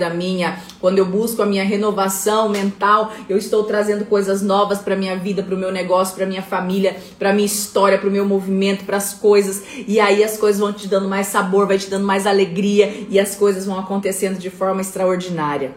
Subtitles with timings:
[0.00, 0.58] da minha.
[0.80, 5.42] Quando eu busco a minha renovação mental, eu estou trazendo coisas novas para minha vida,
[5.42, 8.96] para o meu negócio, para minha família, para minha história, para o meu movimento, para
[8.96, 9.62] as coisas.
[9.86, 13.20] E aí as coisas vão te dando mais sabor, vai te dando mais alegria e
[13.20, 15.72] as coisas vão acontecendo de forma extraordinária.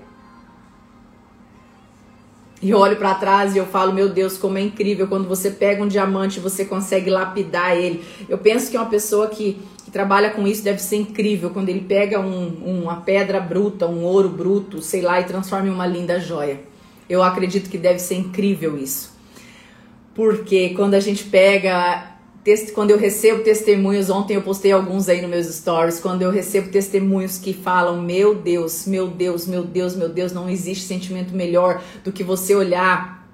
[2.64, 5.84] E olho para trás e eu falo, meu Deus, como é incrível quando você pega
[5.84, 8.02] um diamante você consegue lapidar ele.
[8.30, 11.82] Eu penso que uma pessoa que, que trabalha com isso deve ser incrível quando ele
[11.82, 16.20] pega um, uma pedra bruta, um ouro bruto, sei lá, e transforma em uma linda
[16.20, 16.62] joia.
[17.10, 19.12] Eu acredito que deve ser incrível isso.
[20.16, 22.14] Porque quando a gente pega
[22.74, 26.70] quando eu recebo testemunhos, ontem eu postei alguns aí nos meus stories, quando eu recebo
[26.70, 31.82] testemunhos que falam: Meu Deus, meu Deus, meu Deus, meu Deus, não existe sentimento melhor
[32.04, 33.26] do que você olhar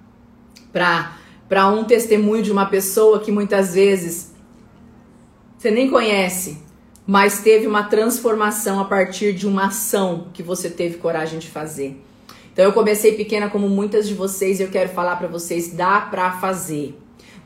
[0.71, 4.28] para um testemunho de uma pessoa que muitas vezes
[5.59, 6.57] você nem conhece,
[7.05, 12.01] mas teve uma transformação a partir de uma ação que você teve coragem de fazer.
[12.53, 15.99] Então eu comecei pequena como muitas de vocês e eu quero falar para vocês: dá
[15.99, 16.97] para fazer.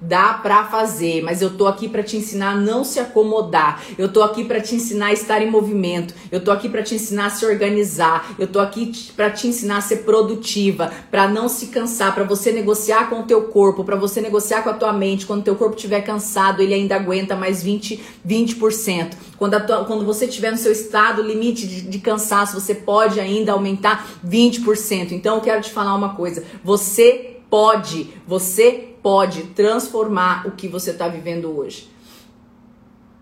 [0.06, 3.82] Dá para fazer, mas eu tô aqui para te ensinar a não se acomodar.
[3.98, 6.14] Eu tô aqui para te ensinar a estar em movimento.
[6.30, 8.36] Eu tô aqui para te ensinar a se organizar.
[8.38, 12.52] Eu tô aqui para te ensinar a ser produtiva, para não se cansar, para você
[12.52, 15.26] negociar com o teu corpo, para você negociar com a tua mente.
[15.26, 19.14] Quando o teu corpo estiver cansado, ele ainda aguenta mais 20, 20%.
[19.38, 23.54] Quando, tua, quando você estiver no seu estado limite de, de cansaço, você pode ainda
[23.54, 25.14] aumentar 20%.
[25.14, 26.44] Então eu quero te falar uma coisa.
[26.62, 31.88] Você pode, você pode transformar o que você está vivendo hoje.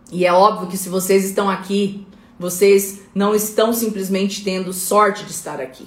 [0.10, 2.08] E é óbvio que se vocês estão aqui,
[2.40, 5.86] vocês não estão simplesmente tendo sorte de estar aqui.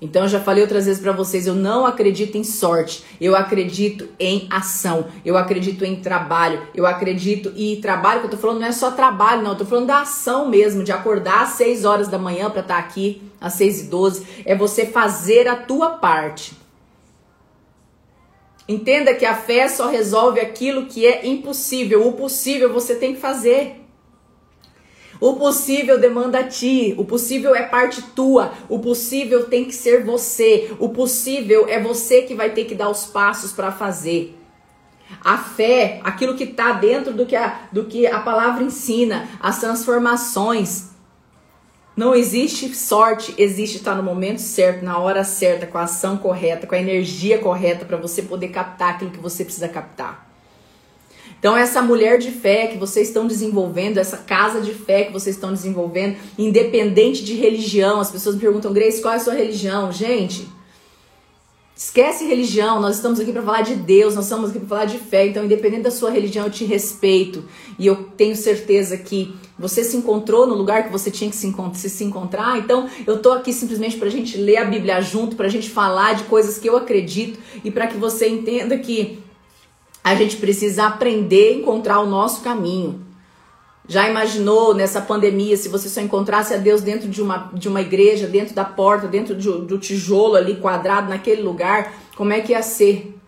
[0.00, 4.08] Então eu já falei outras vezes para vocês, eu não acredito em sorte, eu acredito
[4.18, 8.68] em ação, eu acredito em trabalho, eu acredito e trabalho que eu tô falando não
[8.68, 12.08] é só trabalho, não, eu tô falando da ação mesmo, de acordar às 6 horas
[12.08, 15.90] da manhã para estar tá aqui às 6 e 12, é você fazer a tua
[15.90, 16.61] parte.
[18.72, 22.08] Entenda que a fé só resolve aquilo que é impossível.
[22.08, 23.84] O possível você tem que fazer.
[25.20, 30.02] O possível demanda a ti, o possível é parte tua, o possível tem que ser
[30.04, 34.36] você, o possível é você que vai ter que dar os passos para fazer.
[35.22, 39.60] A fé, aquilo que está dentro do que, a, do que a palavra ensina, as
[39.60, 40.91] transformações,
[41.96, 46.66] não existe sorte, existe estar no momento certo, na hora certa, com a ação correta,
[46.66, 50.32] com a energia correta para você poder captar aquilo que você precisa captar.
[51.38, 55.34] Então, essa mulher de fé que vocês estão desenvolvendo, essa casa de fé que vocês
[55.34, 59.90] estão desenvolvendo, independente de religião, as pessoas me perguntam, Grace, qual é a sua religião?
[59.90, 60.48] Gente,
[61.84, 64.98] Esquece religião, nós estamos aqui para falar de Deus, nós estamos aqui para falar de
[64.98, 65.26] fé.
[65.26, 67.44] Então, independente da sua religião, eu te respeito.
[67.76, 71.90] E eu tenho certeza que você se encontrou no lugar que você tinha que se,
[71.90, 72.56] se encontrar.
[72.56, 75.68] Então, eu tô aqui simplesmente para a gente ler a Bíblia junto, para a gente
[75.68, 79.18] falar de coisas que eu acredito e para que você entenda que
[80.04, 83.04] a gente precisa aprender a encontrar o nosso caminho.
[83.88, 87.80] Já imaginou nessa pandemia se você só encontrasse a Deus dentro de uma, de uma
[87.80, 91.92] igreja, dentro da porta, dentro do, do tijolo ali quadrado, naquele lugar?
[92.16, 93.18] Como é que ia ser?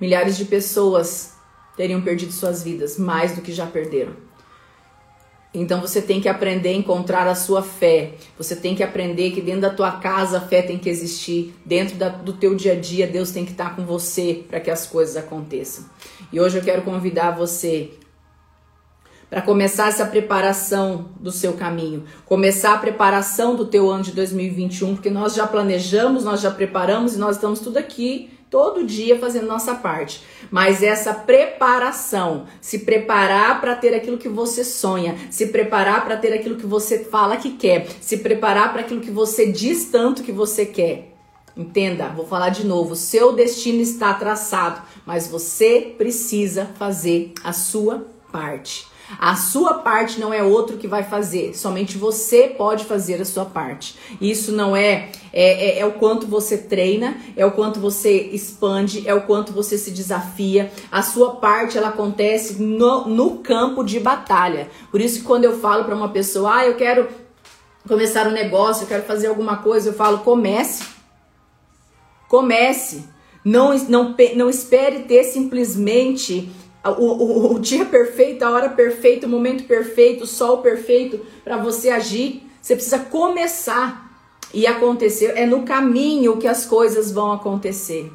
[0.00, 1.34] Milhares de pessoas
[1.76, 4.14] teriam perdido suas vidas, mais do que já perderam.
[5.52, 8.12] Então você tem que aprender a encontrar a sua fé.
[8.38, 11.52] Você tem que aprender que dentro da tua casa a fé tem que existir.
[11.64, 14.70] Dentro da, do teu dia a dia, Deus tem que estar com você para que
[14.70, 15.84] as coisas aconteçam.
[16.32, 17.90] E hoje eu quero convidar você
[19.30, 24.96] para começar essa preparação do seu caminho, começar a preparação do teu ano de 2021,
[24.96, 29.46] porque nós já planejamos, nós já preparamos e nós estamos tudo aqui todo dia fazendo
[29.46, 30.24] nossa parte.
[30.50, 36.32] Mas essa preparação, se preparar para ter aquilo que você sonha, se preparar para ter
[36.34, 40.32] aquilo que você fala que quer, se preparar para aquilo que você diz tanto que
[40.32, 41.14] você quer.
[41.56, 48.06] Entenda, vou falar de novo, seu destino está traçado, mas você precisa fazer a sua
[48.32, 48.89] parte.
[49.18, 53.44] A sua parte não é outro que vai fazer, somente você pode fazer a sua
[53.44, 53.96] parte.
[54.20, 59.06] Isso não é, é, é, é, o quanto você treina, é o quanto você expande,
[59.08, 60.70] é o quanto você se desafia.
[60.90, 64.68] A sua parte ela acontece no, no campo de batalha.
[64.90, 67.08] Por isso que quando eu falo para uma pessoa, ah, eu quero
[67.86, 70.84] começar um negócio, eu quero fazer alguma coisa, eu falo, comece.
[72.28, 73.04] Comece.
[73.44, 76.50] Não, não, não espere ter simplesmente
[76.84, 81.56] o, o, o, dia perfeito, a hora perfeita, o momento perfeito, o sol perfeito para
[81.56, 82.42] você agir.
[82.60, 84.10] Você precisa começar
[84.52, 85.32] e acontecer.
[85.36, 88.10] É no caminho que as coisas vão acontecer.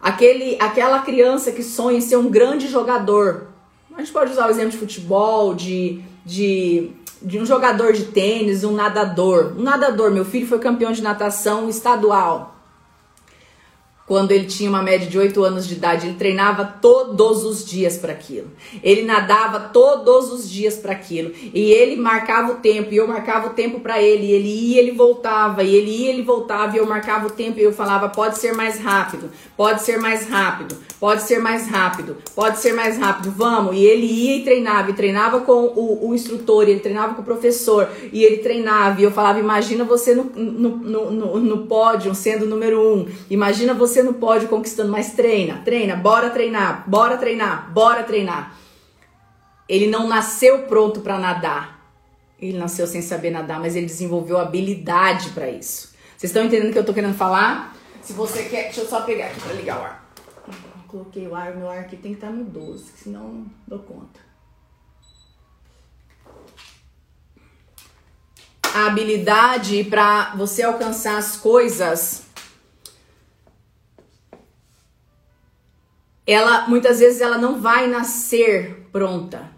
[0.00, 3.48] Aquele, aquela criança que sonha em ser um grande jogador.
[3.94, 8.64] A gente pode usar o exemplo de futebol, de, de de um jogador de tênis,
[8.64, 9.54] um nadador.
[9.56, 12.53] Um nadador, meu filho foi campeão de natação estadual
[14.06, 17.96] quando ele tinha uma média de 8 anos de idade, ele treinava todos os dias
[17.96, 18.48] para aquilo.
[18.82, 21.32] Ele nadava todos os dias para aquilo.
[21.54, 24.26] E ele marcava o tempo, e eu marcava o tempo para ele.
[24.26, 27.58] E ele ia, ele voltava, e ele ia, ele voltava, e eu marcava o tempo,
[27.58, 32.16] e eu falava: pode ser mais rápido, pode ser mais rápido, pode ser mais rápido,
[32.34, 33.74] pode ser mais rápido, vamos.
[33.74, 37.24] E ele ia e treinava, e treinava com o, o instrutor, ele treinava com o
[37.24, 42.14] professor, e ele treinava, e eu falava: imagina você no, no, no, no, no pódio
[42.14, 46.84] sendo o número um, imagina você você não pode conquistando, mas treina, treina, bora treinar,
[46.88, 48.58] bora treinar, bora treinar.
[49.68, 51.80] Ele não nasceu pronto para nadar.
[52.38, 55.94] Ele nasceu sem saber nadar, mas ele desenvolveu habilidade para isso.
[56.16, 57.74] Vocês estão entendendo o que eu tô querendo falar?
[58.02, 60.04] Se você quer, deixa eu só pegar aqui para ligar o ar.
[60.88, 63.78] Coloquei o ar, meu ar aqui tem que estar tá no 12, senão não dou
[63.78, 64.20] conta.
[68.74, 72.23] A habilidade para você alcançar as coisas
[76.26, 79.50] ela muitas vezes ela não vai nascer pronta,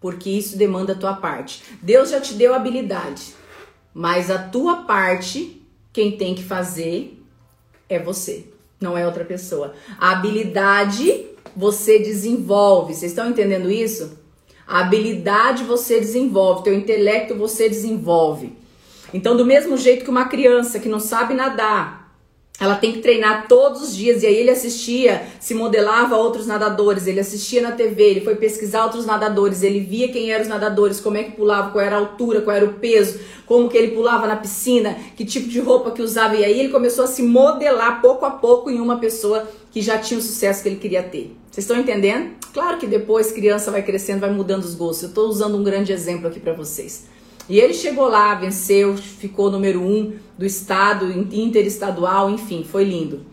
[0.00, 1.62] porque isso demanda a tua parte.
[1.82, 3.34] Deus já te deu habilidade,
[3.92, 5.62] mas a tua parte,
[5.92, 7.22] quem tem que fazer
[7.88, 8.46] é você,
[8.80, 9.74] não é outra pessoa.
[9.98, 11.26] A habilidade
[11.56, 12.94] você desenvolve.
[12.94, 14.18] Vocês estão entendendo isso?
[14.66, 18.52] A habilidade você desenvolve, teu intelecto você desenvolve.
[19.12, 21.97] Então, do mesmo jeito que uma criança que não sabe nadar,
[22.60, 24.22] ela tem que treinar todos os dias.
[24.22, 28.84] E aí ele assistia, se modelava outros nadadores, ele assistia na TV, ele foi pesquisar
[28.84, 32.00] outros nadadores, ele via quem eram os nadadores, como é que pulava, qual era a
[32.00, 35.92] altura, qual era o peso, como que ele pulava na piscina, que tipo de roupa
[35.92, 36.34] que usava.
[36.34, 39.98] E aí ele começou a se modelar pouco a pouco em uma pessoa que já
[39.98, 41.36] tinha o sucesso que ele queria ter.
[41.50, 42.30] Vocês estão entendendo?
[42.52, 45.04] Claro que depois criança vai crescendo, vai mudando os gostos.
[45.04, 47.06] Eu estou usando um grande exemplo aqui para vocês.
[47.48, 53.24] E ele chegou lá, venceu, ficou número um do estado, interestadual, enfim, foi lindo.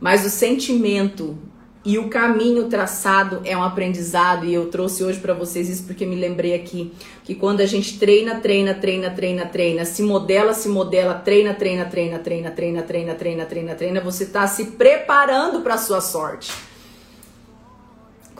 [0.00, 1.38] Mas o sentimento
[1.84, 6.04] e o caminho traçado é um aprendizado e eu trouxe hoje para vocês isso porque
[6.04, 6.92] me lembrei aqui
[7.24, 11.84] que quando a gente treina, treina, treina, treina, treina, se modela, se modela, treina, treina,
[11.86, 16.52] treina, treina, treina, treina, treina, treina, treina, você está se preparando para sua sorte.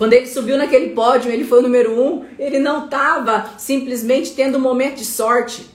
[0.00, 4.56] Quando ele subiu naquele pódio, ele foi o número um, ele não estava simplesmente tendo
[4.56, 5.67] um momento de sorte.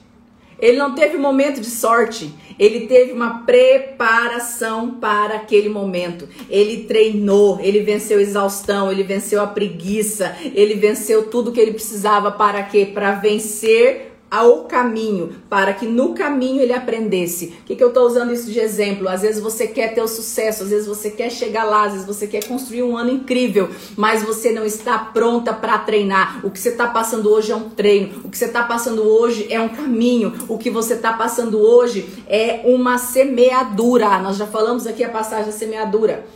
[0.58, 2.34] Ele não teve um momento de sorte.
[2.58, 6.28] Ele teve uma preparação para aquele momento.
[6.50, 11.74] Ele treinou, ele venceu a exaustão, ele venceu a preguiça, ele venceu tudo que ele
[11.74, 12.84] precisava para quê?
[12.92, 17.54] Para vencer ao caminho, para que no caminho ele aprendesse.
[17.62, 19.08] O que, que eu estou usando isso de exemplo?
[19.08, 22.06] Às vezes você quer ter o sucesso, às vezes você quer chegar lá, às vezes
[22.06, 26.44] você quer construir um ano incrível, mas você não está pronta para treinar.
[26.44, 29.46] O que você está passando hoje é um treino, o que você está passando hoje
[29.48, 34.18] é um caminho, o que você está passando hoje é uma semeadura.
[34.18, 36.26] Nós já falamos aqui a passagem da semeadura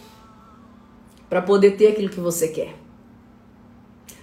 [1.29, 2.80] para poder ter aquilo que você quer.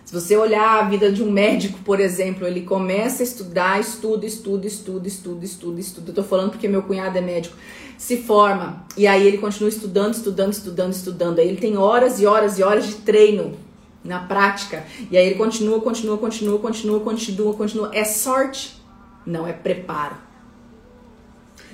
[0.08, 4.26] Se você olhar a vida de um médico, por exemplo, ele começa a estudar, estuda,
[4.26, 6.12] estuda, estuda, estuda, estuda, estuda.
[6.12, 7.58] Eu tô falando porque meu cunhado é médico.
[7.98, 11.40] Se forma e aí ele continua estudando, estudando, estudando, estudando.
[11.40, 13.58] Aí ele tem horas e horas e horas de treino
[14.02, 14.86] na prática.
[15.12, 17.92] E aí ele continua, continua, continua, continua, continua, continua.
[17.94, 18.82] É sorte,
[19.26, 20.16] não é preparo.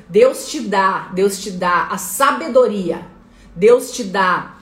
[0.10, 3.06] Deus te dá, Deus te dá a sabedoria.
[3.56, 4.58] Deus te dá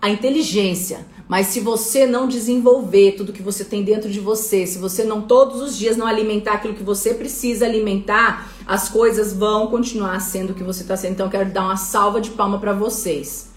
[0.00, 4.78] a inteligência mas se você não desenvolver tudo que você tem dentro de você, se
[4.78, 9.68] você não todos os dias não alimentar aquilo que você precisa alimentar, as coisas vão
[9.68, 11.12] continuar sendo o que você está sendo.
[11.12, 13.50] Então eu quero dar uma salva de palma para vocês.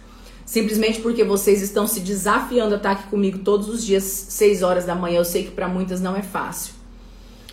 [0.46, 4.86] Simplesmente porque vocês estão se desafiando a estar aqui comigo todos os dias, 6 horas
[4.86, 5.18] da manhã.
[5.18, 6.83] Eu sei que para muitas não é fácil.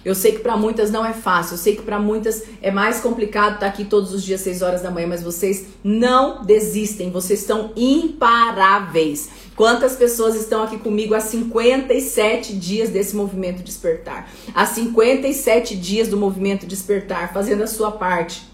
[0.03, 3.01] Eu sei que para muitas não é fácil, eu sei que para muitas é mais
[3.01, 7.41] complicado estar aqui todos os dias 6 horas da manhã, mas vocês não desistem, vocês
[7.41, 9.29] estão imparáveis.
[9.55, 14.31] Quantas pessoas estão aqui comigo há 57 dias desse movimento despertar?
[14.55, 18.49] Há 57 dias do movimento despertar, fazendo a sua parte.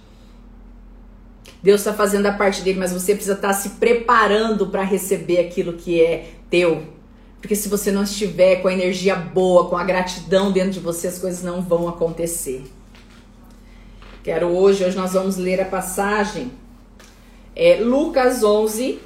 [1.62, 5.75] Deus está fazendo a parte dele, mas você precisa estar se preparando para receber aquilo
[5.75, 6.96] que é teu.
[7.40, 11.09] Porque se você não estiver com a energia boa, com a gratidão dentro de você,
[11.09, 12.64] as coisas não vão acontecer.
[14.23, 16.50] Quero hoje, hoje nós vamos ler a passagem
[17.57, 19.00] é, Lucas 11,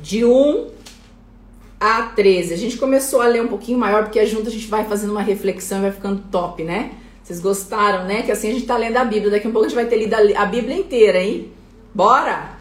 [0.00, 0.66] de 1
[1.78, 2.52] a 13.
[2.52, 5.22] A gente começou a ler um pouquinho maior, porque junto a gente vai fazendo uma
[5.22, 6.90] reflexão e vai ficando top, né?
[7.22, 8.22] Vocês gostaram, né?
[8.22, 9.30] Que assim a gente tá lendo a Bíblia.
[9.30, 11.52] Daqui a pouco a gente vai ter lido a Bíblia inteira, hein?
[11.94, 12.58] Bora?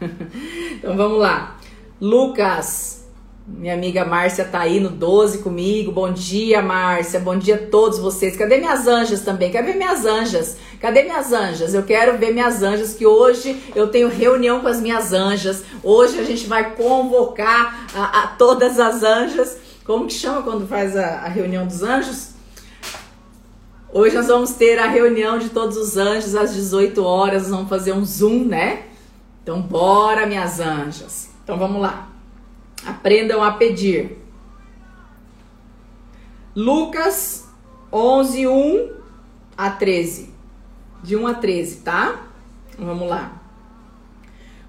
[0.74, 1.56] então vamos lá.
[2.00, 3.01] Lucas
[3.44, 5.90] Minha amiga Márcia tá aí no 12 comigo.
[5.90, 7.18] Bom dia, Márcia.
[7.18, 8.36] Bom dia a todos vocês.
[8.36, 9.50] Cadê minhas anjas também?
[9.50, 10.56] Quer ver minhas anjas?
[10.80, 11.74] Cadê minhas anjas?
[11.74, 15.64] Eu quero ver minhas anjas, que hoje eu tenho reunião com as minhas anjas.
[15.82, 19.58] Hoje a gente vai convocar a, a todas as anjas.
[19.84, 22.30] Como que chama quando faz a, a reunião dos anjos?
[23.92, 27.50] Hoje nós vamos ter a reunião de todos os anjos às 18 horas.
[27.50, 28.84] Vamos fazer um Zoom, né?
[29.42, 31.28] Então, bora, minhas anjas.
[31.42, 32.11] Então, vamos lá.
[32.84, 34.18] Aprendam a pedir.
[36.54, 37.48] Lucas
[37.92, 38.90] 11, 1
[39.56, 40.30] a 13.
[41.02, 42.26] De 1 a 13, tá?
[42.78, 43.40] Vamos lá.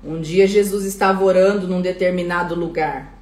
[0.03, 3.17] Um dia Jesus estava orando num determinado lugar.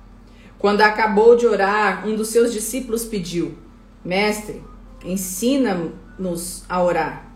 [0.58, 3.58] Quando acabou de orar, um dos seus discípulos pediu:
[4.04, 4.62] Mestre,
[5.04, 7.32] ensina-nos a orar.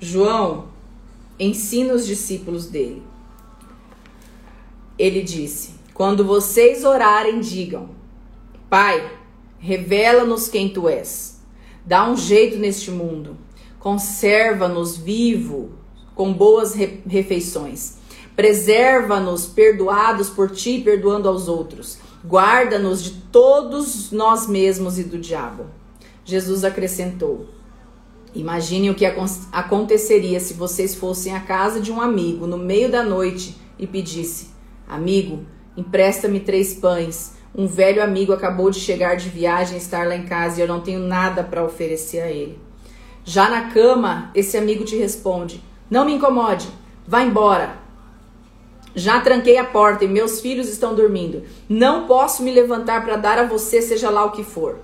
[0.00, 0.68] João
[1.38, 3.02] ensina os discípulos dele.
[4.98, 7.90] Ele disse: quando vocês orarem, digam:
[8.68, 9.10] Pai,
[9.58, 11.40] revela-nos quem tu és.
[11.84, 13.36] Dá um jeito neste mundo.
[13.78, 15.72] Conserva-nos vivo
[16.14, 17.96] com boas refeições.
[18.36, 21.98] Preserva-nos perdoados por ti, perdoando aos outros.
[22.24, 25.66] Guarda-nos de todos nós mesmos e do diabo.
[26.24, 27.48] Jesus acrescentou:
[28.34, 33.02] Imagine o que aconteceria se vocês fossem à casa de um amigo no meio da
[33.02, 34.50] noite e pedisse:
[34.88, 35.44] Amigo,
[35.76, 37.34] Empresta-me três pães.
[37.54, 40.80] Um velho amigo acabou de chegar de viagem, estar lá em casa e eu não
[40.80, 42.58] tenho nada para oferecer a ele.
[43.24, 46.68] Já na cama, esse amigo te responde: Não me incomode,
[47.06, 47.80] vá embora.
[48.94, 51.42] Já tranquei a porta e meus filhos estão dormindo.
[51.68, 54.78] Não posso me levantar para dar a você, seja lá o que for.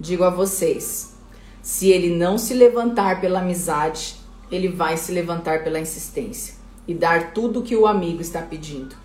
[0.00, 1.14] Digo a vocês:
[1.60, 4.16] se ele não se levantar pela amizade,
[4.50, 8.96] ele vai se levantar pela insistência e dar tudo o que o amigo está pedindo.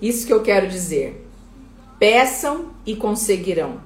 [0.00, 1.26] Isso que eu quero dizer.
[1.98, 3.80] Peçam e conseguirão.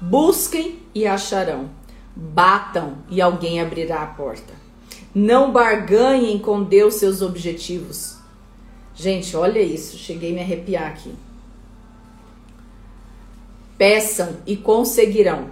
[0.00, 1.70] Busquem e acharão.
[2.14, 4.52] Batam e alguém abrirá a porta.
[5.14, 8.18] Não barganhem com Deus seus objetivos.
[8.94, 11.14] Gente, olha isso, cheguei a me arrepiar aqui.
[13.78, 15.50] Peçam e conseguirão.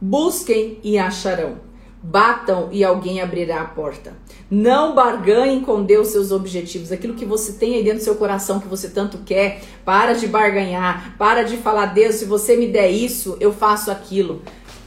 [0.00, 1.67] Busquem e acharão.
[2.02, 4.14] Batam e alguém abrirá a porta.
[4.50, 8.60] Não barganhem com Deus seus objetivos, aquilo que você tem aí dentro do seu coração
[8.60, 9.60] que você tanto quer.
[9.84, 14.42] Para de barganhar, para de falar, Deus, se você me der isso, eu faço aquilo.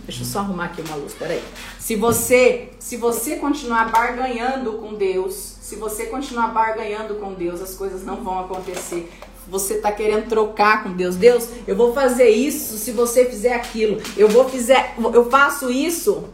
[0.05, 1.41] Deixa eu só arrumar aqui uma luz, peraí.
[1.79, 7.75] Se você, se você continuar barganhando com Deus, se você continuar barganhando com Deus, as
[7.75, 9.11] coisas não vão acontecer.
[9.47, 11.15] Você está querendo trocar com Deus.
[11.15, 14.01] Deus, eu vou fazer isso se você fizer aquilo.
[14.17, 16.25] Eu vou fizer, eu faço isso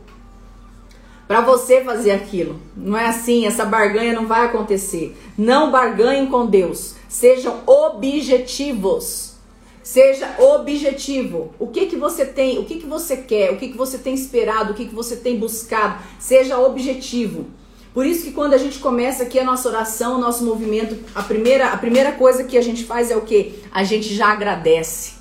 [1.27, 2.60] para você fazer aquilo.
[2.75, 5.15] Não é assim, essa barganha não vai acontecer.
[5.38, 6.96] Não barganhem com Deus.
[7.10, 9.36] Sejam objetivos.
[9.84, 11.53] Seja objetivo.
[11.60, 12.60] O que que você tem?
[12.60, 13.51] O que que você quer?
[13.51, 14.72] O que que você tem esperado?
[14.72, 16.01] O que que você tem buscado?
[16.19, 17.46] Seja objetivo.
[17.93, 21.24] Por isso que quando a gente começa aqui a nossa oração, o nosso movimento, a
[21.24, 23.55] primeira, a primeira coisa que a gente faz é o que?
[23.72, 25.16] A gente já agradece.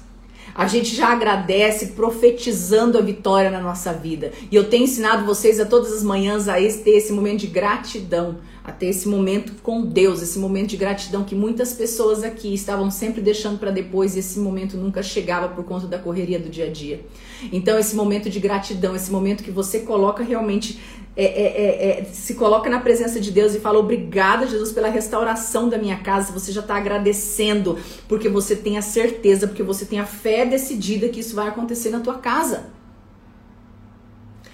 [0.56, 4.32] A gente já agradece profetizando a vitória na nossa vida.
[4.50, 8.38] E eu tenho ensinado vocês a todas as manhãs a ter esse momento de gratidão,
[8.64, 12.90] a ter esse momento com Deus, esse momento de gratidão que muitas pessoas aqui estavam
[12.90, 16.64] sempre deixando para depois e esse momento nunca chegava por conta da correria do dia
[16.64, 17.04] a dia.
[17.52, 20.80] Então, esse momento de gratidão, esse momento que você coloca realmente
[21.16, 24.88] é, é, é, é, se coloca na presença de Deus e fala: Obrigada, Jesus, pela
[24.88, 26.30] restauração da minha casa.
[26.32, 31.08] Você já está agradecendo, porque você tem a certeza, porque você tem a fé decidida
[31.08, 32.76] que isso vai acontecer na tua casa.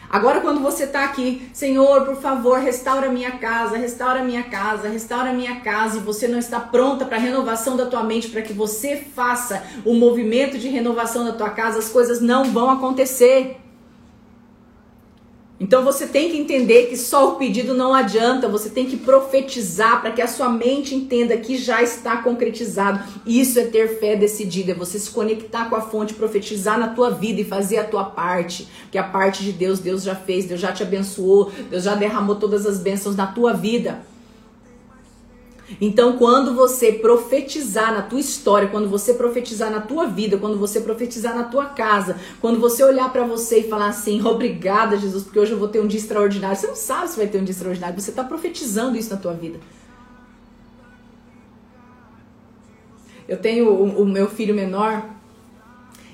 [0.08, 5.32] Agora, quando você está aqui, Senhor, por favor, restaura minha casa, restaura minha casa, restaura
[5.32, 8.52] minha casa, e você não está pronta para a renovação da tua mente, para que
[8.52, 13.61] você faça o movimento de renovação da tua casa, as coisas não vão acontecer.
[15.62, 20.00] Então você tem que entender que só o pedido não adianta, você tem que profetizar
[20.00, 23.00] para que a sua mente entenda que já está concretizado.
[23.24, 27.10] Isso é ter fé decidida, é você se conectar com a fonte, profetizar na tua
[27.10, 30.60] vida e fazer a tua parte, que a parte de Deus, Deus já fez, Deus
[30.60, 34.00] já te abençoou, Deus já derramou todas as bênçãos na tua vida.
[35.80, 40.80] Então, quando você profetizar na tua história, quando você profetizar na tua vida, quando você
[40.80, 45.38] profetizar na tua casa, quando você olhar para você e falar assim: "Obrigada, Jesus, porque
[45.38, 46.56] hoje eu vou ter um dia extraordinário".
[46.56, 49.32] Você não sabe se vai ter um dia extraordinário, você está profetizando isso na tua
[49.32, 49.58] vida.
[53.28, 55.08] Eu tenho o, o meu filho menor,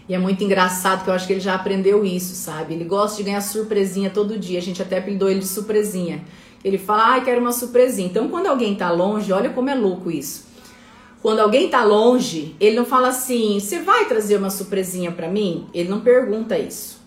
[0.09, 2.75] e é muito engraçado que eu acho que ele já aprendeu isso, sabe?
[2.75, 4.59] Ele gosta de ganhar surpresinha todo dia.
[4.59, 6.25] A gente até apelidou ele de surpresinha.
[6.65, 8.09] Ele fala, ai, ah, quero uma surpresinha.
[8.09, 10.49] Então, quando alguém tá longe, olha como é louco isso.
[11.21, 15.67] Quando alguém tá longe, ele não fala assim: "Você vai trazer uma surpresinha para mim?"
[15.75, 16.99] Ele não pergunta isso.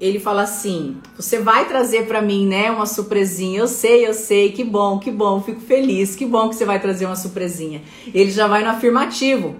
[0.00, 3.60] Ele fala assim: "Você vai trazer para mim, né, uma surpresinha?
[3.60, 6.80] Eu sei, eu sei, que bom, que bom, fico feliz, que bom que você vai
[6.80, 7.82] trazer uma surpresinha."
[8.14, 9.56] Ele já vai no afirmativo.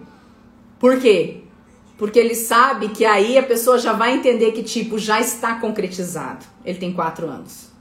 [0.79, 1.43] Por quê?
[1.99, 6.45] Porque ele sabe que aí a pessoa já vai entender que tipo já está concretizado.
[6.65, 7.74] Ele tem quatro anos.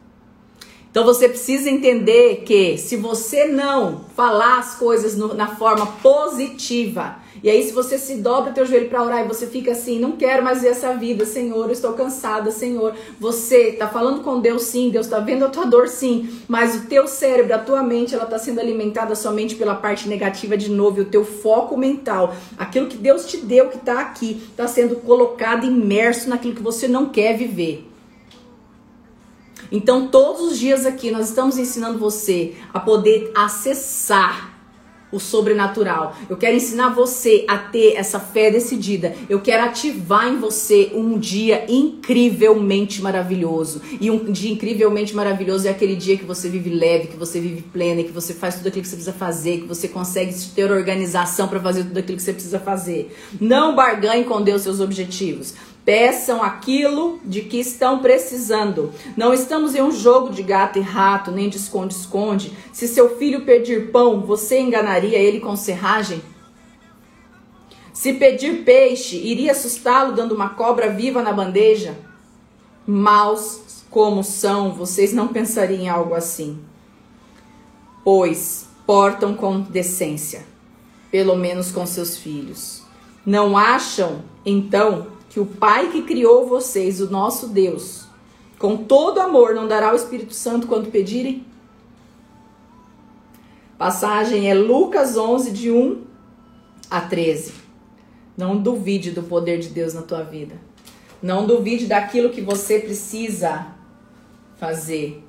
[0.93, 7.15] Então você precisa entender que se você não falar as coisas no, na forma positiva,
[7.43, 9.97] e aí se você se dobra o teu joelho para orar e você fica assim,
[9.99, 12.93] não quero mais ver essa vida, Senhor, eu estou cansada, Senhor.
[13.19, 16.85] Você tá falando com Deus sim, Deus tá vendo a tua dor sim, mas o
[16.85, 20.99] teu cérebro, a tua mente, ela tá sendo alimentada somente pela parte negativa de novo,
[20.99, 24.97] e o teu foco mental, aquilo que Deus te deu que tá aqui, tá sendo
[24.97, 27.92] colocado imerso naquilo que você não quer viver.
[29.73, 34.53] Então, todos os dias aqui nós estamos ensinando você a poder acessar
[35.11, 36.15] o sobrenatural.
[36.27, 39.15] Eu quero ensinar você a ter essa fé decidida.
[39.29, 43.81] Eu quero ativar em você um dia incrivelmente maravilhoso.
[44.01, 47.61] E um dia incrivelmente maravilhoso é aquele dia que você vive leve, que você vive
[47.61, 51.47] plena, que você faz tudo aquilo que você precisa fazer, que você consegue ter organização
[51.47, 53.15] para fazer tudo aquilo que você precisa fazer.
[53.39, 55.53] Não barganhe com Deus seus objetivos.
[55.85, 58.93] Peçam aquilo de que estão precisando.
[59.17, 62.53] Não estamos em um jogo de gato e rato, nem de esconde-esconde.
[62.71, 66.21] Se seu filho pedir pão, você enganaria ele com serragem?
[67.91, 71.97] Se pedir peixe, iria assustá-lo dando uma cobra viva na bandeja?
[72.87, 76.59] Maus como são, vocês não pensariam em algo assim.
[78.03, 80.43] Pois portam com decência,
[81.11, 82.81] pelo menos com seus filhos.
[83.23, 88.05] Não acham, então, que o Pai que criou vocês, o nosso Deus,
[88.59, 91.43] com todo amor, não dará o Espírito Santo quando pedirem?
[93.75, 96.03] Passagem é Lucas 11, de 1
[96.87, 97.51] a 13.
[98.37, 100.55] Não duvide do poder de Deus na tua vida.
[101.19, 103.65] Não duvide daquilo que você precisa
[104.57, 105.23] fazer.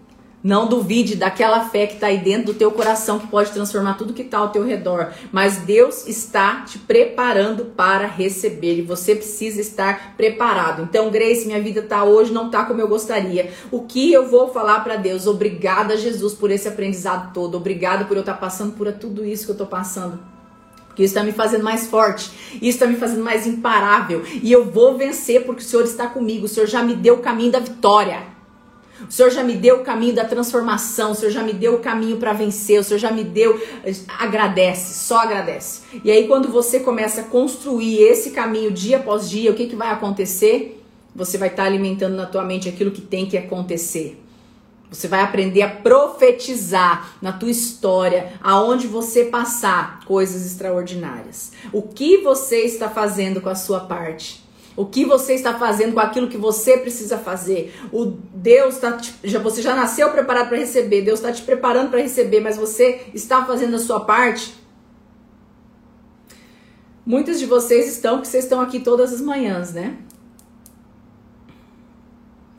[0.44, 4.12] Não duvide daquela fé que está aí dentro do teu coração que pode transformar tudo
[4.12, 5.10] que está ao teu redor.
[5.32, 10.82] Mas Deus está te preparando para receber e você precisa estar preparado.
[10.82, 13.54] Então, Grace, minha vida está hoje não está como eu gostaria.
[13.70, 15.26] O que eu vou falar para Deus?
[15.26, 17.56] Obrigada, Jesus, por esse aprendizado todo.
[17.56, 20.18] Obrigada por eu estar tá passando por tudo isso que eu estou passando.
[20.88, 24.22] Porque isso está me fazendo mais forte, isso está me fazendo mais imparável.
[24.42, 26.44] E eu vou vencer porque o Senhor está comigo.
[26.44, 28.33] O Senhor já me deu o caminho da vitória.
[29.08, 31.80] O Senhor já me deu o caminho da transformação, o Senhor já me deu o
[31.80, 33.60] caminho para vencer, o Senhor já me deu.
[34.18, 35.82] Agradece, só agradece.
[36.04, 39.76] E aí, quando você começa a construir esse caminho dia após dia, o que, que
[39.76, 40.80] vai acontecer?
[41.14, 44.20] Você vai estar tá alimentando na tua mente aquilo que tem que acontecer.
[44.90, 51.50] Você vai aprender a profetizar na tua história, aonde você passar coisas extraordinárias.
[51.72, 54.43] O que você está fazendo com a sua parte?
[54.76, 57.72] O que você está fazendo com aquilo que você precisa fazer?
[57.92, 61.02] O Deus está já você já nasceu preparado para receber.
[61.02, 64.54] Deus está te preparando para receber, mas você está fazendo a sua parte?
[67.06, 69.98] Muitos de vocês estão porque vocês estão aqui todas as manhãs, né?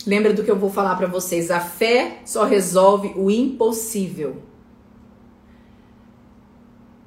[0.08, 1.50] Lembra do que eu vou falar para vocês?
[1.50, 4.44] A fé só resolve o impossível.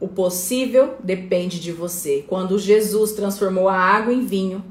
[0.00, 2.24] O possível depende de você.
[2.28, 4.64] Quando Jesus transformou a água em vinho,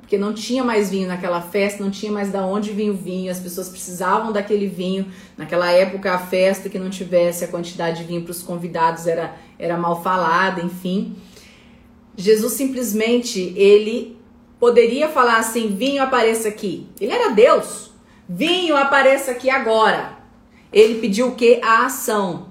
[0.00, 3.30] porque não tinha mais vinho naquela festa, não tinha mais da onde vinha o vinho,
[3.30, 5.06] as pessoas precisavam daquele vinho.
[5.36, 9.36] Naquela época, a festa que não tivesse a quantidade de vinho para os convidados era,
[9.58, 11.14] era mal falada, enfim.
[12.16, 14.18] Jesus simplesmente, ele
[14.58, 16.86] poderia falar assim: vinho apareça aqui.
[16.98, 17.90] Ele era Deus.
[18.26, 20.16] Vinho apareça aqui agora.
[20.72, 21.60] Ele pediu o que?
[21.62, 22.46] A ação.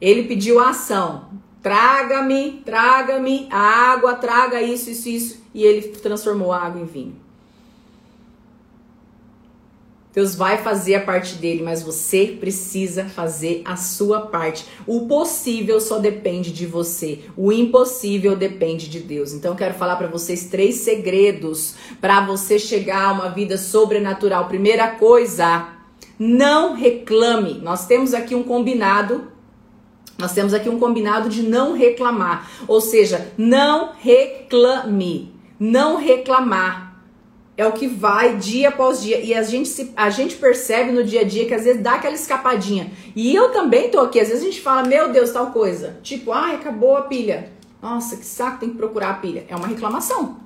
[0.00, 1.28] Ele pediu a ação.
[1.62, 7.24] Traga-me, traga-me a água, traga isso, isso, isso e ele transformou a água em vinho.
[10.14, 14.64] Deus vai fazer a parte dele, mas você precisa fazer a sua parte.
[14.86, 19.32] O possível só depende de você, o impossível depende de Deus.
[19.32, 24.46] Então eu quero falar para vocês três segredos para você chegar a uma vida sobrenatural.
[24.46, 25.68] Primeira coisa,
[26.16, 27.54] não reclame.
[27.54, 29.34] Nós temos aqui um combinado
[30.16, 36.94] nós temos aqui um combinado de não reclamar, ou seja, não reclame não reclamar.
[37.56, 39.20] É o que vai dia após dia.
[39.20, 41.94] E a gente, se, a gente percebe no dia a dia que às vezes dá
[41.94, 42.90] aquela escapadinha.
[43.14, 44.18] E eu também tô aqui.
[44.18, 45.98] Às vezes a gente fala, meu Deus, tal coisa.
[46.02, 47.52] Tipo, ai, acabou a pilha.
[47.80, 49.44] Nossa, que saco, tem que procurar a pilha.
[49.48, 50.43] É uma reclamação.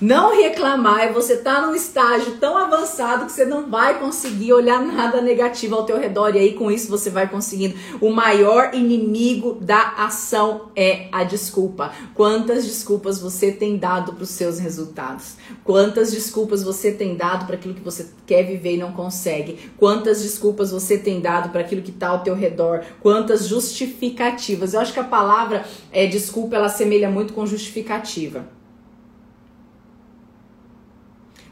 [0.00, 4.52] Não reclamar é você estar tá num estágio tão avançado que você não vai conseguir
[4.52, 7.74] olhar nada negativo ao teu redor e aí com isso você vai conseguindo.
[8.00, 11.92] O maior inimigo da ação é a desculpa.
[12.14, 15.34] Quantas desculpas você tem dado para os seus resultados?
[15.64, 19.58] Quantas desculpas você tem dado para aquilo que você quer viver e não consegue?
[19.76, 22.84] Quantas desculpas você tem dado para aquilo que está ao teu redor?
[23.00, 24.74] Quantas justificativas?
[24.74, 28.57] Eu acho que a palavra é, desculpa ela assemelha muito com justificativa.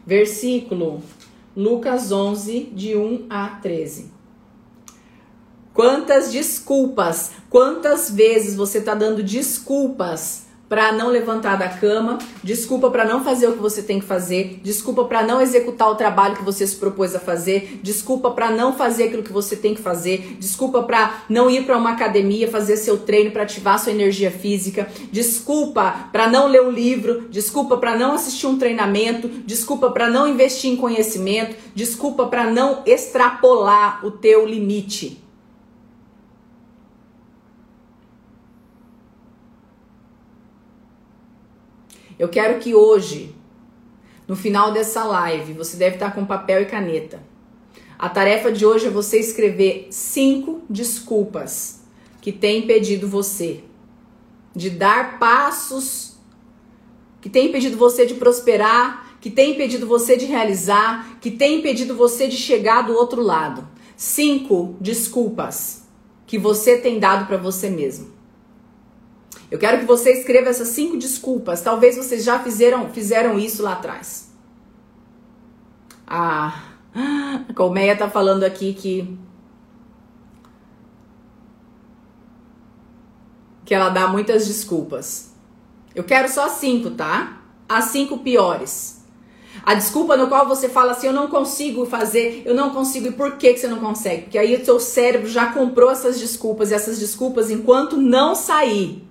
[0.07, 1.03] Versículo
[1.57, 4.13] Lucas 11, de 1 a 13.
[5.75, 13.05] Quantas desculpas, quantas vezes você está dando desculpas para não levantar da cama, desculpa para
[13.05, 16.45] não fazer o que você tem que fazer, desculpa para não executar o trabalho que
[16.45, 20.37] você se propôs a fazer, desculpa para não fazer aquilo que você tem que fazer,
[20.39, 24.89] desculpa para não ir para uma academia fazer seu treino para ativar sua energia física,
[25.13, 30.27] desculpa para não ler um livro, desculpa para não assistir um treinamento, desculpa para não
[30.27, 35.26] investir em conhecimento, desculpa para não extrapolar o teu limite.
[42.19, 43.35] Eu quero que hoje,
[44.27, 47.23] no final dessa live, você deve estar com papel e caneta.
[47.99, 51.83] A tarefa de hoje é você escrever cinco desculpas
[52.21, 53.65] que têm impedido você
[54.55, 56.17] de dar passos,
[57.21, 61.95] que têm impedido você de prosperar, que têm impedido você de realizar, que têm impedido
[61.95, 63.69] você de chegar do outro lado.
[63.97, 65.87] Cinco desculpas
[66.27, 68.16] que você tem dado para você mesmo.
[69.51, 71.63] Eu quero que você escreva essas cinco desculpas.
[71.63, 74.33] Talvez vocês já fizeram, fizeram isso lá atrás.
[76.07, 76.63] Ah,
[76.95, 79.19] a Colmeia tá falando aqui que
[83.65, 85.33] que ela dá muitas desculpas.
[85.93, 87.41] Eu quero só cinco, tá?
[87.69, 89.05] As cinco piores.
[89.65, 93.09] A desculpa no qual você fala assim, eu não consigo fazer, eu não consigo.
[93.09, 94.23] E por que, que você não consegue?
[94.23, 96.71] Porque aí o seu cérebro já comprou essas desculpas.
[96.71, 99.06] E essas desculpas, enquanto não sair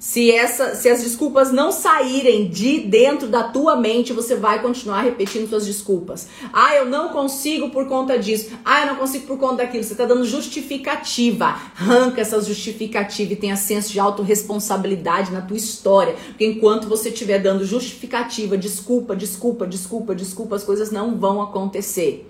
[0.00, 5.02] se, essa, se as desculpas não saírem de dentro da tua mente, você vai continuar
[5.02, 6.26] repetindo suas desculpas.
[6.54, 8.50] Ah, eu não consigo por conta disso.
[8.64, 9.84] Ah, eu não consigo por conta daquilo.
[9.84, 11.54] Você está dando justificativa.
[11.78, 16.16] Arranca essas justificativas e tenha senso de autorresponsabilidade na tua história.
[16.28, 22.26] Porque enquanto você estiver dando justificativa, desculpa, desculpa, desculpa, desculpa, as coisas não vão acontecer.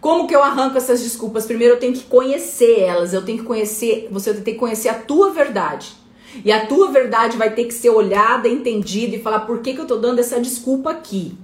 [0.00, 1.46] Como que eu arranco essas desculpas?
[1.46, 4.94] Primeiro eu tenho que conhecer elas, eu tenho que conhecer, você tem que conhecer a
[4.94, 5.98] tua verdade.
[6.44, 9.80] E a tua verdade vai ter que ser olhada, entendida e falar por que, que
[9.80, 11.36] eu tô dando essa desculpa aqui.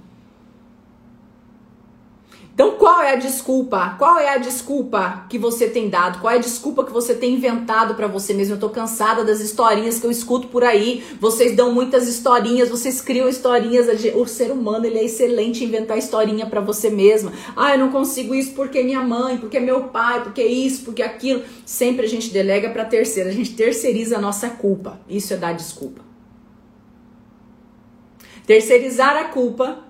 [2.57, 3.93] Então, qual é a desculpa?
[3.99, 6.19] Qual é a desculpa que você tem dado?
[6.19, 8.55] Qual é a desculpa que você tem inventado para você mesmo?
[8.55, 11.03] Eu tô cansada das historinhas que eu escuto por aí.
[11.21, 13.85] Vocês dão muitas historinhas, vocês criam historinhas.
[14.15, 17.31] O ser humano, ele é excelente em inventar historinha para você mesma.
[17.55, 21.43] Ah, eu não consigo isso porque minha mãe, porque meu pai, porque isso, porque aquilo.
[21.63, 24.99] Sempre a gente delega para terceira, a gente terceiriza a nossa culpa.
[25.07, 26.01] Isso é dar desculpa.
[28.47, 29.85] Terceirizar a culpa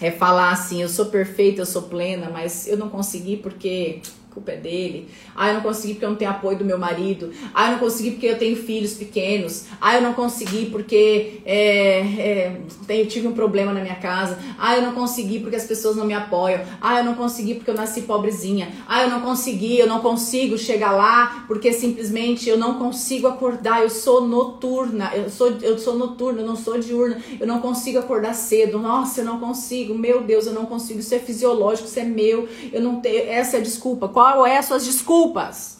[0.00, 4.00] é falar assim, eu sou perfeita, eu sou plena, mas eu não consegui porque
[4.38, 5.08] culpa é dele.
[5.34, 7.32] Ah, eu não consegui porque eu não tenho apoio do meu marido.
[7.52, 9.64] Ah, eu não consegui porque eu tenho filhos pequenos.
[9.80, 14.38] Ah, eu não consegui porque é, é, tive um problema na minha casa.
[14.58, 16.60] Ah, eu não consegui porque as pessoas não me apoiam.
[16.80, 18.68] Ah, eu não consegui porque eu nasci pobrezinha.
[18.86, 23.82] Ah, eu não consegui, eu não consigo chegar lá porque simplesmente eu não consigo acordar.
[23.82, 25.10] Eu sou noturna.
[25.14, 27.20] Eu sou, eu sou noturna, eu não sou diurna.
[27.40, 28.78] Eu não consigo acordar cedo.
[28.78, 29.94] Nossa, eu não consigo.
[29.94, 31.00] Meu Deus, eu não consigo.
[31.00, 32.48] Isso é fisiológico, isso é meu.
[32.72, 33.28] Eu não tenho.
[33.28, 34.08] Essa é a desculpa.
[34.08, 35.78] Qual qual é as suas desculpas?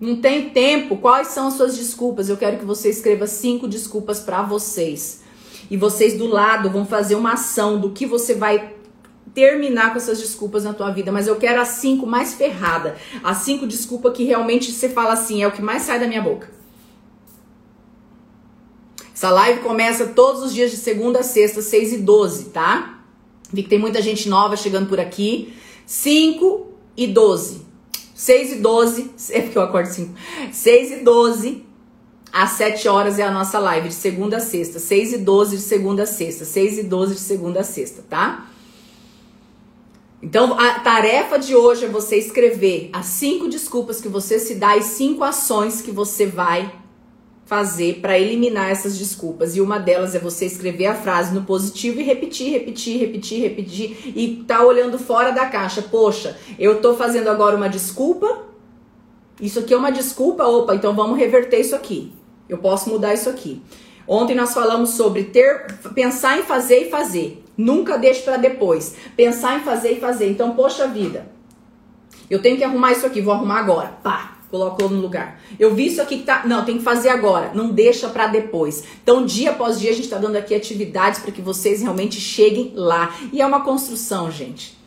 [0.00, 0.96] Não tem tempo.
[0.96, 2.30] Quais são as suas desculpas?
[2.30, 5.22] Eu quero que você escreva cinco desculpas para vocês.
[5.70, 8.76] E vocês do lado vão fazer uma ação do que você vai
[9.34, 13.36] terminar com essas desculpas na tua vida, mas eu quero as cinco mais ferrada, as
[13.38, 16.50] cinco desculpas que realmente você fala assim, é o que mais sai da minha boca.
[19.14, 23.04] Essa live começa todos os dias de segunda a sexta, 6 e 12, tá?
[23.52, 25.54] Vi que tem muita gente nova chegando por aqui.
[25.86, 26.69] 5
[27.00, 27.62] e 12.
[28.14, 30.14] 6 e 12, é porque eu acordo 5.
[30.52, 31.64] 6 e 12,
[32.30, 34.78] às 7 horas é a nossa live, de segunda a sexta.
[34.78, 36.44] 6 e 12 de segunda a sexta.
[36.44, 38.46] 6 e 12 de segunda a sexta, tá?
[40.22, 44.76] Então, a tarefa de hoje é você escrever as cinco desculpas que você se dá
[44.76, 46.70] e cinco ações que você vai
[47.50, 49.56] fazer para eliminar essas desculpas.
[49.56, 54.12] E uma delas é você escrever a frase no positivo e repetir, repetir, repetir, repetir
[54.14, 55.82] e tá olhando fora da caixa.
[55.82, 58.44] Poxa, eu tô fazendo agora uma desculpa.
[59.40, 62.12] Isso aqui é uma desculpa, opa, então vamos reverter isso aqui.
[62.48, 63.60] Eu posso mudar isso aqui.
[64.06, 67.42] Ontem nós falamos sobre ter, pensar em fazer e fazer.
[67.56, 68.94] Nunca deixe para depois.
[69.16, 70.30] Pensar em fazer e fazer.
[70.30, 71.28] Então, poxa vida,
[72.30, 73.88] eu tenho que arrumar isso aqui, vou arrumar agora.
[74.04, 75.40] Pá, colocou no lugar.
[75.58, 76.42] Eu vi isso aqui que tá.
[76.46, 77.52] Não, tem que fazer agora.
[77.54, 78.84] Não deixa para depois.
[79.02, 82.72] Então, dia após dia, a gente está dando aqui atividades para que vocês realmente cheguem
[82.74, 83.14] lá.
[83.32, 84.79] E é uma construção, gente.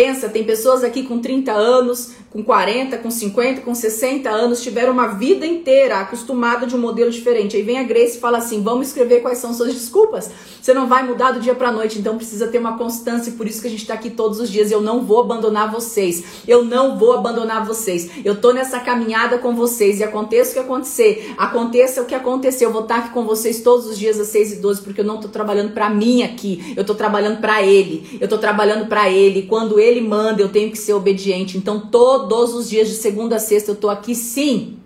[0.00, 4.92] Pensa, tem pessoas aqui com 30 anos, com 40, com 50, com 60 anos, tiveram
[4.92, 7.56] uma vida inteira acostumada de um modelo diferente.
[7.56, 10.30] Aí vem a Grace e fala assim: vamos escrever quais são suas desculpas.
[10.62, 13.32] Você não vai mudar do dia para noite, então precisa ter uma constância.
[13.32, 14.70] Por isso que a gente está aqui todos os dias.
[14.70, 16.22] Eu não vou abandonar vocês.
[16.46, 18.08] Eu não vou abandonar vocês.
[18.24, 22.64] Eu tô nessa caminhada com vocês e aconteça o que acontecer, aconteça o que acontecer,
[22.64, 25.00] eu vou estar tá aqui com vocês todos os dias às 6 e 12, porque
[25.00, 26.72] eu não tô trabalhando para mim aqui.
[26.76, 28.18] Eu tô trabalhando para ele.
[28.20, 29.42] Eu tô trabalhando para ele.
[29.42, 31.56] Quando ele manda, eu tenho que ser obediente.
[31.56, 34.76] Então todo todos os dias de segunda a sexta eu tô aqui sim.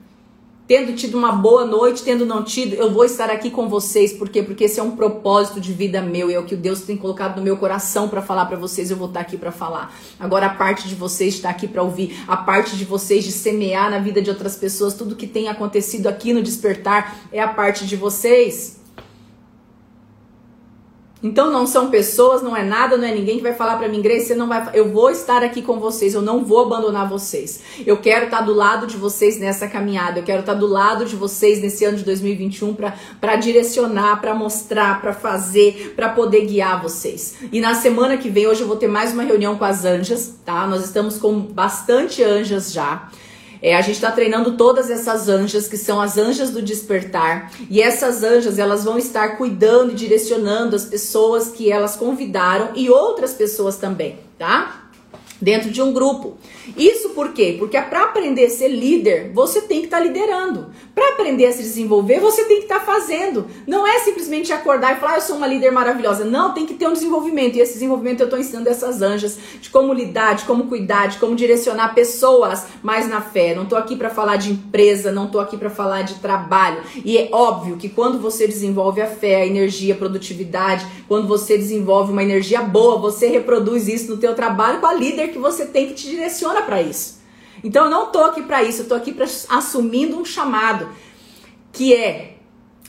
[0.67, 4.31] Tendo tido uma boa noite, tendo não tido, eu vou estar aqui com vocês, por
[4.31, 4.43] quê?
[4.43, 7.37] Porque esse é um propósito de vida meu, e é o que Deus tem colocado
[7.37, 9.95] no meu coração para falar para vocês, eu vou estar aqui para falar.
[10.19, 13.91] Agora a parte de vocês está aqui para ouvir, a parte de vocês de semear
[13.91, 17.87] na vida de outras pessoas, tudo que tem acontecido aqui no despertar é a parte
[17.87, 18.84] de vocês.
[21.25, 24.03] Então não são pessoas, não é nada, não é ninguém que vai falar para mim,
[24.03, 27.61] Grace, você não vai, eu vou estar aqui com vocês, eu não vou abandonar vocês.
[27.87, 31.17] Eu quero estar do lado de vocês nessa caminhada, eu quero estar do lado de
[31.17, 32.77] vocês nesse ano de 2021
[33.19, 37.37] para direcionar, para mostrar, para fazer, para poder guiar vocês.
[37.51, 40.35] E na semana que vem, hoje eu vou ter mais uma reunião com as anjas,
[40.45, 40.67] tá?
[40.67, 43.09] Nós estamos com bastante anjas já.
[43.65, 47.51] É, a gente está treinando todas essas anjas, que são as anjas do despertar.
[47.71, 52.91] E essas anjas, elas vão estar cuidando e direcionando as pessoas que elas convidaram e
[52.91, 54.91] outras pessoas também, tá?
[55.41, 56.37] Dentro de um grupo.
[56.77, 57.57] Isso por quê?
[57.59, 60.71] Porque para aprender a ser líder, você tem que estar tá liderando.
[60.95, 63.47] Para aprender a se desenvolver, você tem que estar tá fazendo.
[63.67, 66.25] Não é simplesmente acordar e falar, ah, eu sou uma líder maravilhosa.
[66.25, 67.57] Não, tem que ter um desenvolvimento.
[67.57, 71.19] E esse desenvolvimento eu estou ensinando essas anjas de como lidar, de como cuidar, de
[71.19, 73.55] como direcionar pessoas mais na fé.
[73.55, 76.83] Não estou aqui para falar de empresa, não estou aqui para falar de trabalho.
[77.05, 81.59] E é óbvio que quando você desenvolve a fé, a energia, a produtividade, quando você
[81.59, 85.67] desenvolve uma energia boa, você reproduz isso no teu trabalho com a líder que você
[85.67, 87.23] tem que te direcionar para isso.
[87.63, 90.89] Então eu não tô aqui para isso, eu tô aqui para assumindo um chamado
[91.73, 92.35] que é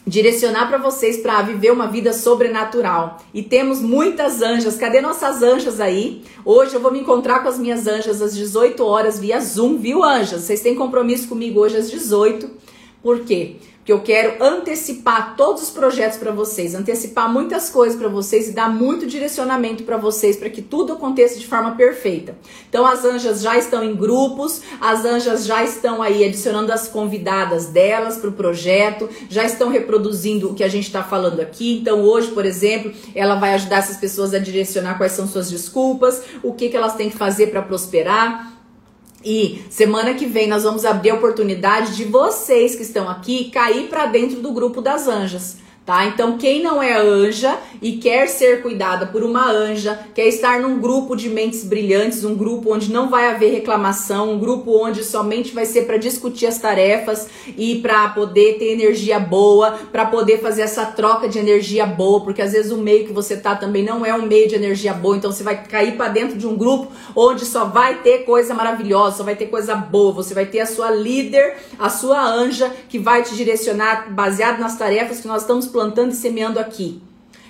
[0.08, 3.18] direcionar para vocês para viver uma vida sobrenatural.
[3.34, 4.78] E temos muitas anjas.
[4.78, 6.24] Cadê nossas anjas aí?
[6.44, 10.04] Hoje eu vou me encontrar com as minhas anjas às 18 horas via Zoom, viu,
[10.04, 10.42] anjas?
[10.42, 12.50] Vocês têm compromisso comigo hoje às 18.
[13.02, 13.58] Por quê?
[13.86, 18.52] Que eu quero antecipar todos os projetos para vocês, antecipar muitas coisas para vocês e
[18.52, 22.36] dar muito direcionamento para vocês para que tudo aconteça de forma perfeita.
[22.68, 27.68] Então as anjas já estão em grupos, as anjas já estão aí adicionando as convidadas
[27.68, 31.78] delas para o projeto, já estão reproduzindo o que a gente está falando aqui.
[31.80, 36.24] Então hoje, por exemplo, ela vai ajudar essas pessoas a direcionar quais são suas desculpas,
[36.42, 38.55] o que, que elas têm que fazer para prosperar
[39.26, 43.90] e semana que vem nós vamos abrir a oportunidade de vocês que estão aqui cair
[43.90, 46.06] para dentro do grupo das anjas tá?
[46.06, 50.80] Então, quem não é anja e quer ser cuidada por uma anja, quer estar num
[50.80, 55.54] grupo de mentes brilhantes, um grupo onde não vai haver reclamação, um grupo onde somente
[55.54, 60.64] vai ser para discutir as tarefas e para poder ter energia boa, para poder fazer
[60.64, 64.04] essa troca de energia boa, porque às vezes o meio que você tá também não
[64.04, 66.92] é um meio de energia boa, então você vai cair para dentro de um grupo
[67.16, 70.66] onde só vai ter coisa maravilhosa, só vai ter coisa boa, você vai ter a
[70.66, 75.68] sua líder, a sua anja que vai te direcionar baseado nas tarefas que nós estamos
[75.76, 77.02] plantando e semeando aqui.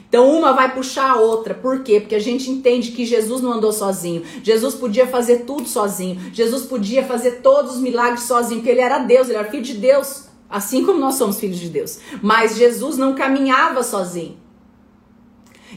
[0.10, 1.54] Então uma vai puxar a outra.
[1.54, 2.00] Por quê?
[2.00, 4.24] Porque a gente entende que Jesus não andou sozinho.
[4.42, 6.20] Jesus podia fazer tudo sozinho.
[6.34, 9.76] Jesus podia fazer todos os milagres sozinho, porque ele era Deus, ele era filho de
[9.76, 12.00] Deus, assim como nós somos filhos de Deus.
[12.24, 14.38] Mas Jesus não caminhava sozinho.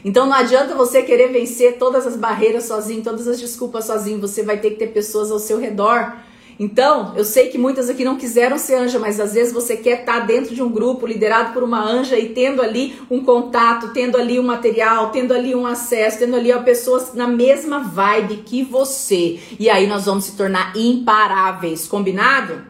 [0.03, 4.19] Então não adianta você querer vencer todas as barreiras sozinho, todas as desculpas sozinho.
[4.21, 6.17] Você vai ter que ter pessoas ao seu redor
[6.59, 10.01] então, eu sei que muitas aqui não quiseram ser anja, mas às vezes você quer
[10.01, 14.17] estar dentro de um grupo liderado por uma anja e tendo ali um contato, tendo
[14.17, 19.39] ali um material, tendo ali um acesso, tendo ali pessoas na mesma vibe que você.
[19.57, 22.61] E aí nós vamos se tornar imparáveis, combinado?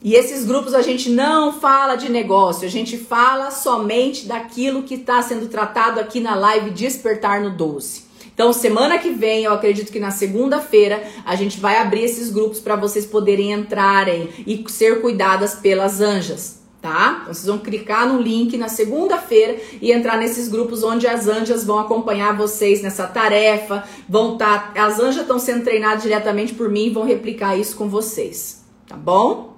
[0.00, 4.94] E esses grupos a gente não fala de negócio, a gente fala somente daquilo que
[4.94, 8.03] está sendo tratado aqui na live Despertar no Doce.
[8.34, 12.58] Então, semana que vem, eu acredito que na segunda-feira, a gente vai abrir esses grupos
[12.58, 16.62] para vocês poderem entrarem e ser cuidadas pelas anjas.
[16.82, 17.20] Tá?
[17.22, 21.64] Então, vocês vão clicar no link na segunda-feira e entrar nesses grupos onde as anjas
[21.64, 23.84] vão acompanhar vocês nessa tarefa.
[24.06, 27.88] Vão tá, as anjas estão sendo treinadas diretamente por mim e vão replicar isso com
[27.88, 29.56] vocês, tá bom?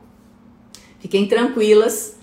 [1.01, 2.15] Fiquem tranquilas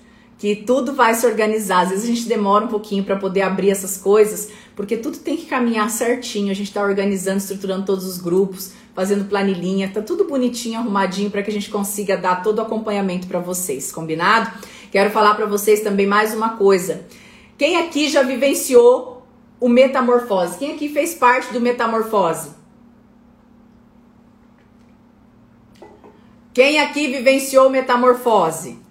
[0.44, 1.84] que tudo vai se organizar.
[1.84, 5.38] Às vezes a gente demora um pouquinho para poder abrir essas coisas, porque tudo tem
[5.38, 6.52] que caminhar certinho.
[6.52, 11.42] A gente está organizando, estruturando todos os grupos, fazendo planilhinha, tá tudo bonitinho, arrumadinho para
[11.42, 14.52] que a gente consiga dar todo o acompanhamento para vocês, combinado?
[14.92, 17.06] Quero falar para vocês também mais uma coisa.
[17.58, 19.26] Quem aqui já vivenciou
[19.62, 20.58] o metamorfose?
[20.58, 22.50] Quem aqui fez parte do metamorfose?
[26.54, 28.83] Quem aqui vivenciou metamorfose?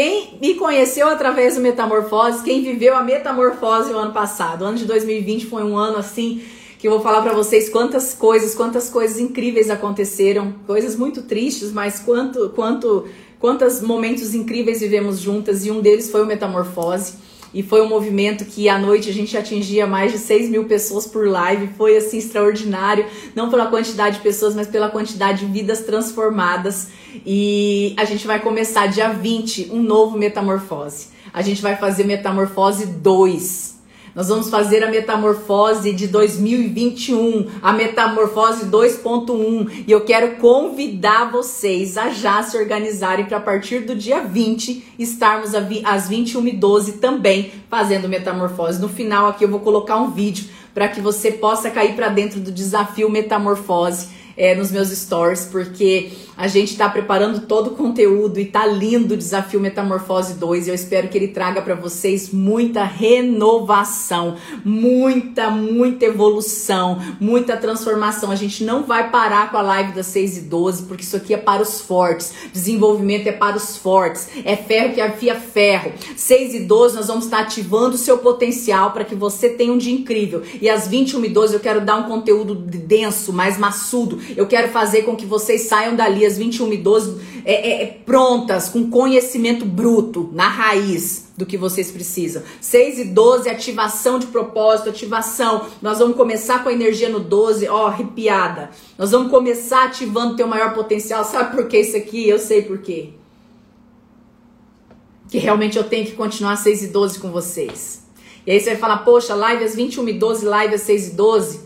[0.00, 4.78] Quem me conheceu através do Metamorfose, quem viveu a metamorfose o ano passado, o ano
[4.78, 6.40] de 2020 foi um ano assim
[6.78, 11.72] que eu vou falar para vocês quantas coisas, quantas coisas incríveis aconteceram, coisas muito tristes,
[11.72, 13.08] mas quanto, quanto,
[13.40, 17.14] quantos momentos incríveis vivemos juntas e um deles foi o Metamorfose.
[17.52, 21.06] E foi um movimento que à noite a gente atingia mais de 6 mil pessoas
[21.06, 21.70] por live.
[21.76, 26.88] Foi assim extraordinário, não pela quantidade de pessoas, mas pela quantidade de vidas transformadas.
[27.24, 31.08] E a gente vai começar dia 20 um novo Metamorfose.
[31.32, 33.77] A gente vai fazer Metamorfose 2.
[34.18, 41.96] Nós vamos fazer a metamorfose de 2021, a metamorfose 2.1, e eu quero convidar vocês
[41.96, 48.08] a já se organizarem para a partir do dia 20 estarmos às 21h12 também fazendo
[48.08, 48.80] metamorfose.
[48.80, 52.40] No final aqui eu vou colocar um vídeo para que você possa cair para dentro
[52.40, 58.38] do desafio metamorfose é, nos meus stories, porque a gente está preparando todo o conteúdo
[58.38, 62.30] e tá lindo o desafio Metamorfose 2 e eu espero que ele traga para vocês
[62.30, 68.30] muita renovação, muita, muita evolução, muita transformação.
[68.30, 71.34] A gente não vai parar com a live das 6 e 12, porque isso aqui
[71.34, 72.32] é para os fortes.
[72.52, 74.28] Desenvolvimento é para os fortes.
[74.44, 75.92] É ferro que afia ferro.
[76.16, 79.78] 6 e 12 nós vamos estar ativando o seu potencial para que você tenha um
[79.78, 80.44] dia incrível.
[80.62, 84.20] E às 21 e 12 eu quero dar um conteúdo denso, mais maçudo.
[84.36, 87.86] Eu quero fazer com que vocês saiam dali às 21 e 12 é, é, é,
[87.86, 92.42] prontas, com conhecimento bruto, na raiz do que vocês precisam.
[92.60, 95.66] 6 e 12, ativação de propósito, ativação.
[95.80, 98.70] Nós vamos começar com a energia no 12, ó, arrepiada.
[98.98, 101.24] Nós vamos começar ativando teu maior potencial.
[101.26, 102.28] Sabe por que isso aqui?
[102.28, 103.10] Eu sei por quê.
[105.30, 108.06] Que realmente eu tenho que continuar 6 e 12 com vocês.
[108.46, 111.10] E aí você vai falar, poxa, live às 21 e 12, live às 6 e
[111.12, 111.60] 12.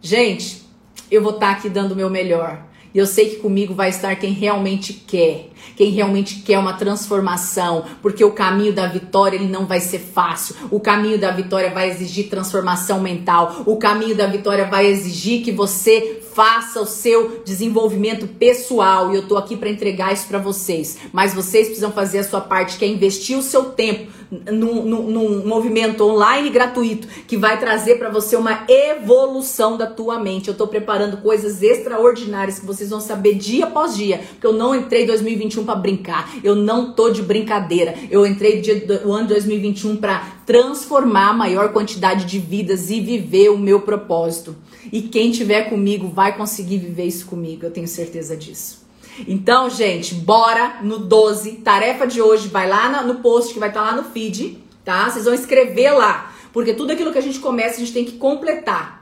[0.00, 0.67] Gente,
[1.10, 2.68] eu vou estar tá aqui dando o meu melhor.
[2.94, 7.84] E eu sei que comigo vai estar quem realmente quer, quem realmente quer uma transformação,
[8.00, 10.56] porque o caminho da vitória ele não vai ser fácil.
[10.70, 13.62] O caminho da vitória vai exigir transformação mental.
[13.66, 19.26] O caminho da vitória vai exigir que você faça o seu desenvolvimento pessoal e eu
[19.26, 20.96] tô aqui para entregar isso para vocês.
[21.12, 24.08] Mas vocês precisam fazer a sua parte, que é investir o seu tempo
[24.52, 30.46] num, movimento online gratuito que vai trazer para você uma evolução da tua mente.
[30.46, 34.76] Eu tô preparando coisas extraordinárias que vocês vão saber dia após dia, porque eu não
[34.76, 36.30] entrei 2021 para brincar.
[36.44, 37.96] Eu não tô de brincadeira.
[38.08, 43.48] Eu entrei dia, o ano 2021 para transformar a maior quantidade de vidas e viver
[43.48, 44.54] o meu propósito.
[44.92, 48.86] E quem tiver comigo vai conseguir viver isso comigo, eu tenho certeza disso.
[49.26, 51.52] Então, gente, bora no 12.
[51.56, 55.10] Tarefa de hoje, vai lá no post que vai estar tá lá no feed, tá?
[55.10, 58.12] Vocês vão escrever lá, porque tudo aquilo que a gente começa, a gente tem que
[58.12, 58.98] completar.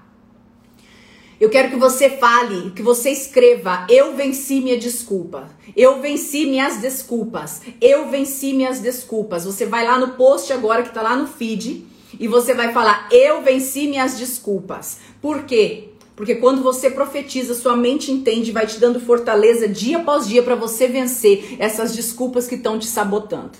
[1.38, 5.51] Eu quero que você fale, que você escreva: Eu venci minha desculpa.
[5.77, 7.61] Eu venci minhas desculpas.
[7.79, 9.44] Eu venci minhas desculpas.
[9.44, 11.87] Você vai lá no post agora que tá lá no feed
[12.18, 14.99] e você vai falar: Eu venci minhas desculpas.
[15.27, 15.89] Por quê?
[16.15, 20.55] Porque quando você profetiza, sua mente entende, vai te dando fortaleza dia após dia para
[20.55, 23.59] você vencer essas desculpas que estão te sabotando.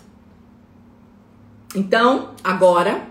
[1.75, 3.09] Então, agora,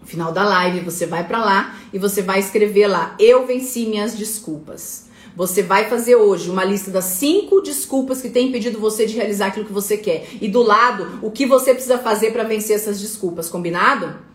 [0.00, 3.86] no final da live, você vai para lá e você vai escrever lá: Eu venci
[3.86, 5.04] minhas desculpas.
[5.36, 9.46] Você vai fazer hoje uma lista das cinco desculpas que tem impedido você de realizar
[9.46, 10.26] aquilo que você quer.
[10.40, 14.31] E do lado, o que você precisa fazer para vencer essas desculpas, combinado?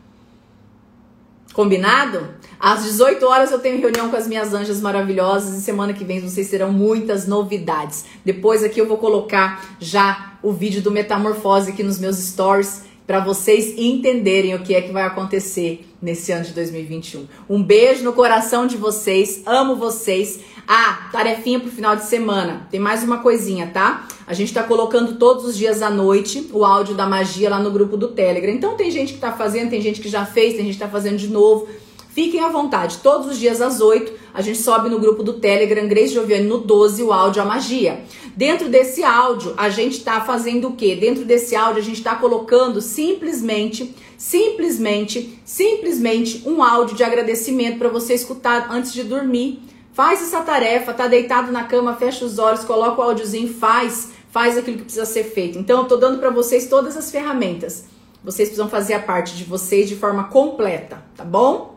[1.57, 2.35] Combinado?
[2.59, 6.21] Às 18 horas eu tenho reunião com as minhas anjas maravilhosas e semana que vem
[6.21, 8.05] vocês terão muitas novidades.
[8.23, 13.21] Depois aqui eu vou colocar já o vídeo do Metamorfose aqui nos meus stories para
[13.21, 17.25] vocês entenderem o que é que vai acontecer nesse ano de 2021.
[17.49, 20.41] Um beijo no coração de vocês, amo vocês.
[20.67, 22.67] Ah, tarefinha pro final de semana.
[22.69, 24.05] Tem mais uma coisinha, tá?
[24.27, 27.71] A gente tá colocando todos os dias à noite o áudio da magia lá no
[27.71, 28.51] grupo do Telegram.
[28.51, 30.89] Então tem gente que tá fazendo, tem gente que já fez, tem gente que tá
[30.89, 31.69] fazendo de novo.
[32.09, 35.87] Fiquem à vontade, todos os dias às 8 a gente sobe no grupo do Telegram
[35.87, 38.01] Grace Joviane no 12 o áudio a magia.
[38.35, 40.95] Dentro desse áudio, a gente tá fazendo o quê?
[40.95, 47.89] Dentro desse áudio, a gente tá colocando simplesmente, simplesmente, simplesmente um áudio de agradecimento para
[47.89, 49.63] você escutar antes de dormir
[49.97, 54.55] Faz essa tarefa, tá deitado na cama, fecha os olhos, coloca o áudiozinho, faz faz
[54.55, 55.57] aquilo que precisa ser feito.
[55.57, 57.85] Então, eu tô dando para vocês todas as ferramentas.
[58.23, 61.76] Vocês precisam fazer a parte de vocês de forma completa, tá bom?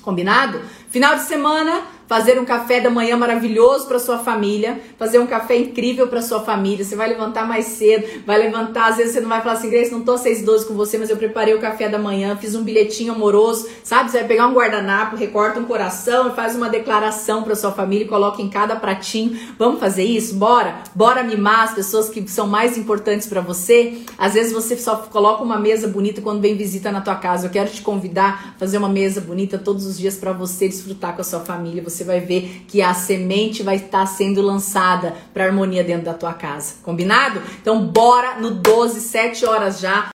[0.00, 0.60] Combinado?
[0.90, 5.56] Final de semana, fazer um café da manhã maravilhoso para sua família, fazer um café
[5.56, 6.84] incrível para sua família.
[6.84, 9.92] Você vai levantar mais cedo, vai levantar, às vezes você não vai falar assim, Grace,
[9.92, 12.56] não tô às 6 12 com você, mas eu preparei o café da manhã, fiz
[12.56, 14.10] um bilhetinho amoroso, sabe?
[14.10, 18.42] Você vai pegar um guardanapo, recorta um coração faz uma declaração para sua família coloca
[18.42, 19.38] em cada pratinho.
[19.58, 20.34] Vamos fazer isso?
[20.34, 20.82] Bora?
[20.94, 23.98] Bora mimar as pessoas que são mais importantes para você?
[24.18, 27.46] Às vezes você só coloca uma mesa bonita quando vem visita na tua casa.
[27.46, 31.14] Eu quero te convidar a fazer uma mesa bonita todos os dias para você desfrutar
[31.14, 31.82] com a sua família.
[31.82, 36.14] Você você vai ver que a semente vai estar sendo lançada para harmonia dentro da
[36.14, 36.76] tua casa.
[36.82, 37.42] Combinado?
[37.60, 40.08] Então bora no 12, 7 horas já.